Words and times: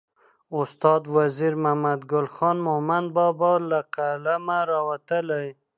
استاد 0.59 1.01
وزیر 1.15 1.53
محمدګل 1.63 2.25
خان 2.35 2.57
مومند 2.67 3.07
بابا 3.17 3.53
له 3.69 3.79
قلمه 3.95 4.59
راوتلې. 4.71 5.47